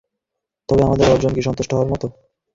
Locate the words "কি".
1.35-1.41